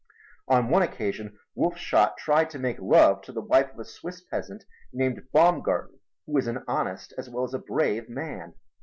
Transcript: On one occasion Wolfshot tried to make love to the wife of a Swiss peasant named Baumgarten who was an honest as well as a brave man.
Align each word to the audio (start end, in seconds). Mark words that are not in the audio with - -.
On 0.47 0.69
one 0.69 0.81
occasion 0.81 1.37
Wolfshot 1.55 2.17
tried 2.17 2.49
to 2.49 2.57
make 2.57 2.79
love 2.79 3.21
to 3.21 3.31
the 3.31 3.39
wife 3.39 3.69
of 3.71 3.77
a 3.77 3.85
Swiss 3.85 4.19
peasant 4.19 4.63
named 4.91 5.27
Baumgarten 5.31 5.99
who 6.25 6.33
was 6.33 6.47
an 6.47 6.63
honest 6.67 7.13
as 7.19 7.29
well 7.29 7.43
as 7.43 7.53
a 7.53 7.59
brave 7.59 8.09
man. 8.09 8.55